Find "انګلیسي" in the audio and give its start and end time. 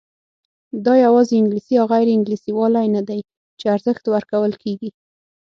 1.37-1.71, 2.15-2.51